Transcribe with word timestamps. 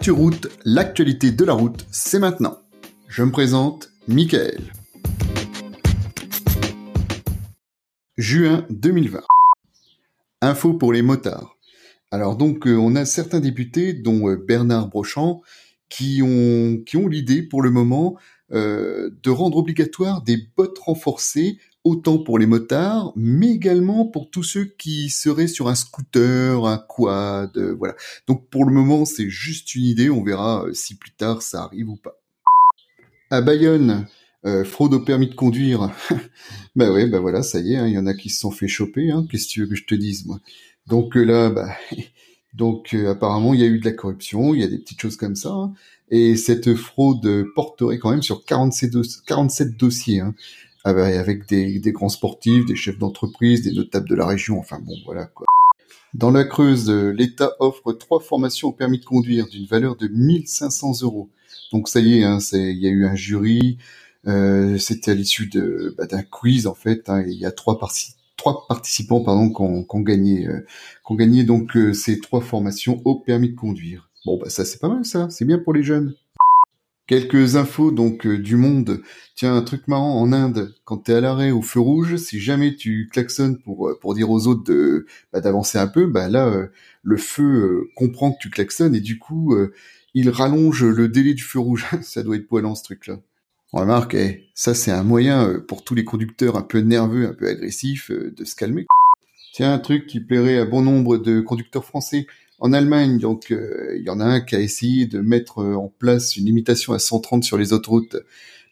ActuRoute, 0.00 0.48
l'actualité 0.64 1.30
de 1.30 1.44
la 1.44 1.52
route, 1.52 1.86
c'est 1.90 2.18
maintenant. 2.18 2.56
Je 3.06 3.22
me 3.22 3.30
présente, 3.30 3.90
Michael. 4.08 4.72
Juin 8.16 8.64
2020. 8.70 9.20
Info 10.40 10.72
pour 10.72 10.94
les 10.94 11.02
motards. 11.02 11.58
Alors 12.10 12.36
donc, 12.36 12.66
euh, 12.66 12.76
on 12.76 12.96
a 12.96 13.04
certains 13.04 13.40
députés, 13.40 13.92
dont 13.92 14.30
euh, 14.30 14.36
Bernard 14.36 14.88
Brochamp, 14.88 15.42
qui 15.90 16.22
ont, 16.22 16.78
qui 16.86 16.96
ont 16.96 17.06
l'idée 17.06 17.42
pour 17.42 17.60
le 17.60 17.70
moment 17.70 18.16
euh, 18.52 19.10
de 19.22 19.28
rendre 19.28 19.58
obligatoire 19.58 20.22
des 20.22 20.38
bottes 20.56 20.78
renforcées 20.78 21.58
autant 21.84 22.18
pour 22.18 22.38
les 22.38 22.46
motards, 22.46 23.12
mais 23.16 23.48
également 23.48 24.04
pour 24.04 24.30
tous 24.30 24.42
ceux 24.42 24.64
qui 24.64 25.08
seraient 25.08 25.46
sur 25.46 25.68
un 25.68 25.74
scooter, 25.74 26.66
un 26.66 26.78
quad, 26.78 27.56
euh, 27.56 27.74
voilà. 27.78 27.94
Donc 28.26 28.48
pour 28.48 28.64
le 28.64 28.72
moment, 28.72 29.04
c'est 29.04 29.30
juste 29.30 29.74
une 29.74 29.84
idée, 29.84 30.10
on 30.10 30.22
verra 30.22 30.64
euh, 30.64 30.74
si 30.74 30.94
plus 30.94 31.12
tard 31.12 31.42
ça 31.42 31.62
arrive 31.64 31.88
ou 31.88 31.96
pas. 31.96 32.20
À 33.30 33.40
Bayonne, 33.40 34.06
euh, 34.44 34.64
fraude 34.64 34.92
au 34.92 35.00
permis 35.00 35.28
de 35.28 35.34
conduire. 35.34 35.90
bah 36.76 36.92
ouais, 36.92 37.06
bah 37.06 37.20
voilà, 37.20 37.42
ça 37.42 37.60
y 37.60 37.72
est, 37.72 37.76
hein, 37.76 37.86
il 37.86 37.94
y 37.94 37.98
en 37.98 38.06
a 38.06 38.14
qui 38.14 38.28
se 38.28 38.40
sont 38.40 38.50
fait 38.50 38.68
choper, 38.68 39.10
hein, 39.10 39.26
qu'est-ce 39.30 39.46
que 39.46 39.52
tu 39.52 39.60
veux 39.62 39.68
que 39.68 39.76
je 39.76 39.86
te 39.86 39.94
dise, 39.94 40.26
moi? 40.26 40.38
Donc 40.86 41.14
là, 41.14 41.48
bah, 41.48 41.74
donc 42.54 42.92
apparemment, 42.92 43.54
il 43.54 43.60
y 43.60 43.64
a 43.64 43.66
eu 43.66 43.78
de 43.78 43.84
la 43.86 43.92
corruption, 43.92 44.54
il 44.54 44.60
y 44.60 44.64
a 44.64 44.68
des 44.68 44.78
petites 44.78 45.00
choses 45.00 45.16
comme 45.16 45.36
ça, 45.36 45.50
hein. 45.50 45.72
et 46.10 46.36
cette 46.36 46.74
fraude 46.74 47.46
porterait 47.54 47.98
quand 47.98 48.10
même 48.10 48.22
sur 48.22 48.44
47, 48.44 48.92
47 49.26 49.78
dossiers. 49.78 50.22
Ah 50.84 50.94
bah, 50.94 51.06
avec 51.06 51.46
des, 51.46 51.78
des, 51.78 51.92
grands 51.92 52.08
sportifs, 52.08 52.64
des 52.64 52.76
chefs 52.76 52.98
d'entreprise, 52.98 53.62
des 53.62 53.72
notables 53.72 54.08
de 54.08 54.14
la 54.14 54.26
région, 54.26 54.58
enfin 54.58 54.78
bon, 54.80 54.94
voilà 55.04 55.26
quoi. 55.26 55.46
Dans 56.14 56.30
la 56.30 56.44
Creuse, 56.44 56.90
l'État 56.90 57.52
offre 57.60 57.92
trois 57.92 58.18
formations 58.18 58.68
au 58.68 58.72
permis 58.72 58.98
de 58.98 59.04
conduire 59.04 59.46
d'une 59.46 59.66
valeur 59.66 59.96
de 59.96 60.08
1500 60.08 61.02
euros. 61.02 61.28
Donc 61.72 61.88
ça 61.88 62.00
y 62.00 62.18
est, 62.18 62.24
hein, 62.24 62.38
il 62.52 62.78
y 62.78 62.88
a 62.88 62.90
eu 62.90 63.06
un 63.06 63.14
jury, 63.14 63.78
euh, 64.26 64.76
c'était 64.78 65.12
à 65.12 65.14
l'issue 65.14 65.50
bah, 65.96 66.06
d'un 66.06 66.22
quiz 66.22 66.66
en 66.66 66.74
fait. 66.74 67.08
Hein, 67.08 67.24
il 67.26 67.34
y 67.34 67.46
a 67.46 67.52
trois, 67.52 67.78
trois 68.36 68.66
participants 68.68 69.22
pardon 69.22 69.50
qui 69.50 69.62
ont, 69.62 70.00
gagné, 70.00 70.46
euh, 70.48 70.66
ont 71.08 71.14
gagné 71.14 71.44
donc 71.44 71.76
euh, 71.76 71.92
ces 71.92 72.20
trois 72.20 72.40
formations 72.40 73.00
au 73.04 73.16
permis 73.16 73.50
de 73.50 73.56
conduire. 73.56 74.08
Bon 74.26 74.38
bah 74.38 74.50
ça 74.50 74.64
c'est 74.64 74.80
pas 74.80 74.88
mal 74.88 75.04
ça, 75.04 75.30
c'est 75.30 75.44
bien 75.44 75.58
pour 75.58 75.72
les 75.72 75.82
jeunes. 75.82 76.14
Quelques 77.10 77.56
infos 77.56 77.90
donc 77.90 78.24
euh, 78.24 78.38
du 78.38 78.54
monde. 78.54 79.02
Tiens, 79.34 79.56
un 79.56 79.62
truc 79.62 79.88
marrant 79.88 80.20
en 80.20 80.32
Inde, 80.32 80.76
quand 80.84 80.98
t'es 80.98 81.14
à 81.14 81.20
l'arrêt 81.20 81.50
au 81.50 81.60
feu 81.60 81.80
rouge, 81.80 82.14
si 82.14 82.38
jamais 82.38 82.76
tu 82.76 83.08
klaxonnes 83.12 83.58
pour 83.58 83.88
euh, 83.88 83.98
pour 84.00 84.14
dire 84.14 84.30
aux 84.30 84.46
autres 84.46 84.62
de 84.62 85.06
bah, 85.32 85.40
d'avancer 85.40 85.76
un 85.76 85.88
peu, 85.88 86.06
bah 86.06 86.28
là 86.28 86.46
euh, 86.46 86.68
le 87.02 87.16
feu 87.16 87.88
comprend 87.96 88.30
que 88.30 88.38
tu 88.40 88.48
klaxonnes 88.48 88.94
et 88.94 89.00
du 89.00 89.18
coup 89.18 89.56
il 90.14 90.30
rallonge 90.30 90.84
le 90.84 91.08
délai 91.08 91.34
du 91.34 91.42
feu 91.42 91.58
rouge. 91.58 91.84
ça 92.02 92.22
doit 92.22 92.36
être 92.36 92.46
poilant 92.46 92.76
ce 92.76 92.84
truc-là. 92.84 93.18
Remarque, 93.72 94.14
eh, 94.14 94.44
ça 94.54 94.72
c'est 94.72 94.92
un 94.92 95.02
moyen 95.02 95.60
pour 95.66 95.82
tous 95.82 95.96
les 95.96 96.04
conducteurs 96.04 96.56
un 96.56 96.62
peu 96.62 96.78
nerveux, 96.78 97.26
un 97.26 97.34
peu 97.34 97.48
agressifs 97.48 98.12
de 98.12 98.44
se 98.44 98.54
calmer. 98.54 98.86
Tiens, 99.52 99.72
un 99.72 99.80
truc 99.80 100.06
qui 100.06 100.20
plairait 100.20 100.58
à 100.58 100.64
bon 100.64 100.82
nombre 100.82 101.18
de 101.18 101.40
conducteurs 101.40 101.84
français 101.84 102.28
en 102.60 102.72
Allemagne. 102.72 103.18
Donc, 103.18 103.50
euh, 103.50 103.96
il 103.98 104.04
y 104.04 104.10
en 104.10 104.20
a 104.20 104.24
un 104.24 104.40
qui 104.40 104.54
a 104.54 104.60
essayé 104.60 105.06
de 105.06 105.20
mettre 105.20 105.58
euh, 105.58 105.74
en 105.74 105.92
place 105.98 106.36
une 106.36 106.44
limitation 106.46 106.92
à 106.92 106.98
130 106.98 107.42
sur 107.42 107.58
les 107.58 107.72
autoroutes. 107.72 108.16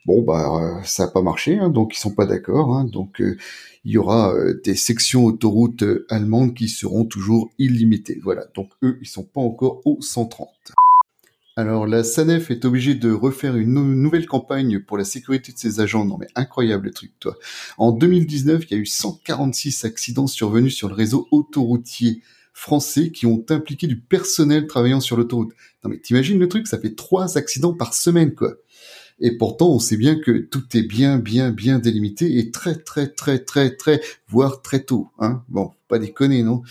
Bon, 0.07 0.23
bah, 0.23 0.79
euh, 0.81 0.83
ça 0.85 1.07
n'a 1.07 1.11
pas 1.11 1.23
marché, 1.23 1.59
hein, 1.59 1.69
donc 1.69 1.95
ils 1.95 1.99
sont 1.99 2.15
pas 2.15 2.27
d'accord. 2.27 2.77
Hein, 2.77 2.85
donc, 2.85 3.21
il 3.21 3.93
y 3.93 3.99
aura 3.99 4.35
des 4.65 4.75
sections 4.75 5.25
autoroutes 5.25 5.85
allemandes 6.09 6.55
qui 6.55 6.69
seront 6.69 7.05
toujours 7.05 7.51
illimitées. 7.59 8.21
Voilà. 8.23 8.47
Donc, 8.55 8.71
eux, 8.83 8.99
ils 9.01 9.09
sont 9.09 9.25
pas 9.25 9.41
encore 9.41 9.83
aux 9.85 9.99
130. 10.01 10.49
Alors 11.57 11.89
la 11.89 12.05
SANEF 12.05 12.53
est 12.53 12.65
obligée 12.65 12.95
de 12.95 13.11
refaire 13.11 13.57
une 13.57 13.73
nouvelle 14.01 14.29
campagne 14.29 14.79
pour 14.79 14.97
la 14.97 15.05
sécurité 15.05 15.51
de 15.51 15.59
ses 15.59 15.81
agents. 15.81 16.05
Non 16.05 16.17
mais 16.17 16.29
incroyable 16.37 16.87
le 16.87 16.93
truc, 16.93 17.11
toi. 17.19 17.37
En 17.79 17.91
2019, 17.91 18.63
il 18.71 18.75
y 18.75 18.77
a 18.77 18.81
eu 18.81 18.87
146 18.87 19.85
accidents 19.85 20.29
survenus 20.29 20.77
sur 20.77 20.87
le 20.87 20.95
réseau 20.95 21.27
autoroutier 21.33 22.23
français 22.59 23.11
qui 23.13 23.25
ont 23.27 23.45
impliqué 23.51 23.87
du 23.87 23.97
personnel 24.01 24.67
travaillant 24.67 25.01
sur 25.01 25.17
l'autoroute. 25.17 25.53
Non 25.85 25.91
mais 25.91 25.99
t'imagines 25.99 26.39
le 26.39 26.49
truc, 26.49 26.67
ça 26.67 26.79
fait 26.79 26.97
trois 26.97 27.39
accidents 27.39 27.73
par 27.73 27.95
semaine 27.95 28.35
quoi. 28.35 28.55
Et 29.21 29.37
pourtant, 29.37 29.71
on 29.71 29.79
sait 29.79 29.97
bien 29.97 30.17
que 30.17 30.39
tout 30.39 30.65
est 30.77 30.83
bien, 30.83 31.19
bien, 31.19 31.51
bien 31.51 31.79
délimité 31.81 32.39
et 32.39 32.51
très, 32.53 32.77
très, 32.77 33.09
très, 33.09 33.41
très, 33.41 33.75
très, 33.75 34.01
voire 34.29 34.63
très 34.63 34.85
tôt. 34.85 35.09
Hein 35.19 35.43
bon, 35.49 35.73
pas 35.89 35.99
déconner, 35.99 36.43
non? 36.43 36.63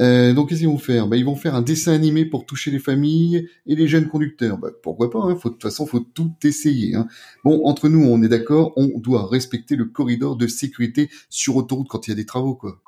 Euh, 0.00 0.32
donc 0.32 0.48
qu'est-ce 0.48 0.60
qu'ils 0.60 0.68
vont 0.68 0.78
faire? 0.78 1.06
Bah, 1.06 1.16
Ils 1.16 1.24
vont 1.24 1.36
faire 1.36 1.54
un 1.54 1.62
dessin 1.62 1.92
animé 1.92 2.24
pour 2.24 2.46
toucher 2.46 2.70
les 2.70 2.78
familles 2.78 3.48
et 3.66 3.76
les 3.76 3.88
jeunes 3.88 4.08
conducteurs. 4.08 4.58
Bah, 4.58 4.70
pourquoi 4.82 5.10
pas 5.10 5.20
hein? 5.20 5.34
De 5.34 5.38
toute 5.38 5.62
façon, 5.62 5.86
faut 5.86 6.00
tout 6.00 6.32
essayer. 6.44 6.94
Hein. 6.94 7.06
Bon, 7.44 7.64
entre 7.66 7.88
nous, 7.88 8.02
on 8.02 8.22
est 8.22 8.28
d'accord, 8.28 8.72
on 8.76 8.98
doit 8.98 9.28
respecter 9.28 9.76
le 9.76 9.84
corridor 9.84 10.36
de 10.36 10.46
sécurité 10.46 11.10
sur 11.28 11.56
autoroute 11.56 11.88
quand 11.88 12.06
il 12.06 12.10
y 12.10 12.12
a 12.12 12.16
des 12.16 12.26
travaux, 12.26 12.54
quoi. 12.54 12.80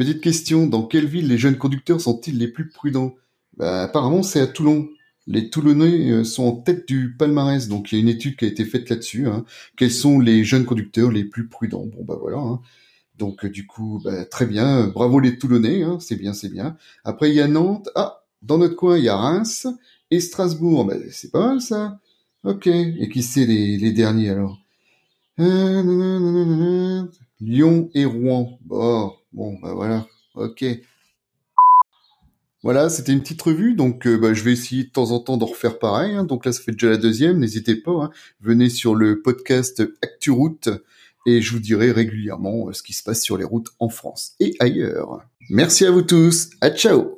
Petite 0.00 0.22
question, 0.22 0.66
dans 0.66 0.84
quelle 0.84 1.06
ville 1.06 1.28
les 1.28 1.36
jeunes 1.36 1.58
conducteurs 1.58 2.00
sont-ils 2.00 2.38
les 2.38 2.48
plus 2.48 2.70
prudents? 2.70 3.16
Bah, 3.58 3.82
Apparemment, 3.82 4.22
c'est 4.22 4.40
à 4.40 4.46
Toulon. 4.46 4.88
Les 5.26 5.50
Toulonnais 5.50 6.10
euh, 6.10 6.24
sont 6.24 6.44
en 6.44 6.52
tête 6.52 6.88
du 6.88 7.14
palmarès, 7.18 7.68
donc 7.68 7.92
il 7.92 7.96
y 7.96 7.98
a 7.98 8.00
une 8.00 8.08
étude 8.08 8.36
qui 8.36 8.46
a 8.46 8.48
été 8.48 8.64
faite 8.64 8.88
là-dessus. 8.88 9.28
Hein. 9.28 9.44
Quels 9.76 9.90
sont 9.90 10.18
les 10.18 10.42
jeunes 10.42 10.64
conducteurs 10.64 11.10
les 11.10 11.24
plus 11.26 11.48
prudents? 11.48 11.84
Bon, 11.84 12.02
bah 12.02 12.16
voilà. 12.18 12.38
Hein. 12.38 12.60
Donc 13.18 13.44
euh, 13.44 13.50
du 13.50 13.66
coup, 13.66 14.00
bah, 14.02 14.24
très 14.24 14.46
bien, 14.46 14.86
bravo 14.86 15.20
les 15.20 15.36
Toulonnais, 15.36 15.82
hein. 15.82 15.98
c'est 16.00 16.16
bien, 16.16 16.32
c'est 16.32 16.48
bien. 16.48 16.78
Après, 17.04 17.28
il 17.28 17.36
y 17.36 17.42
a 17.42 17.46
Nantes. 17.46 17.90
Ah, 17.94 18.24
dans 18.40 18.56
notre 18.56 18.76
coin, 18.76 18.96
il 18.96 19.04
y 19.04 19.10
a 19.10 19.16
Reims 19.16 19.66
et 20.10 20.20
Strasbourg. 20.20 20.86
Bah, 20.86 20.94
c'est 21.10 21.30
pas 21.30 21.46
mal 21.46 21.60
ça. 21.60 22.00
Ok. 22.44 22.68
Et 22.68 23.10
qui 23.12 23.22
c'est 23.22 23.44
les, 23.44 23.76
les 23.76 23.92
derniers 23.92 24.30
alors? 24.30 24.62
Euh, 25.40 27.04
Lyon 27.38 27.90
et 27.92 28.06
Rouen. 28.06 28.58
Bon, 28.64 29.12
bon, 29.32 29.58
bah 29.60 29.74
voilà, 29.74 30.06
ok. 30.34 30.64
Voilà, 32.62 32.90
c'était 32.90 33.12
une 33.12 33.22
petite 33.22 33.40
revue, 33.40 33.74
donc 33.74 34.06
euh, 34.06 34.18
bah, 34.18 34.34
je 34.34 34.42
vais 34.42 34.52
essayer 34.52 34.84
de 34.84 34.90
temps 34.90 35.12
en 35.12 35.20
temps 35.20 35.38
d'en 35.38 35.46
refaire 35.46 35.78
pareil. 35.78 36.14
Hein. 36.14 36.24
Donc 36.24 36.44
là, 36.44 36.52
ça 36.52 36.62
fait 36.62 36.72
déjà 36.72 36.90
la 36.90 36.98
deuxième. 36.98 37.38
N'hésitez 37.38 37.74
pas, 37.74 37.92
hein. 37.92 38.10
venez 38.40 38.68
sur 38.68 38.94
le 38.94 39.22
podcast 39.22 39.82
ActuRoute 40.02 40.68
et 41.26 41.40
je 41.40 41.52
vous 41.52 41.60
dirai 41.60 41.90
régulièrement 41.90 42.68
euh, 42.68 42.72
ce 42.72 42.82
qui 42.82 42.92
se 42.92 43.02
passe 43.02 43.22
sur 43.22 43.38
les 43.38 43.44
routes 43.44 43.68
en 43.78 43.88
France 43.88 44.34
et 44.40 44.54
ailleurs. 44.58 45.22
Merci 45.48 45.86
à 45.86 45.90
vous 45.90 46.02
tous. 46.02 46.50
À 46.60 46.70
ciao. 46.70 47.16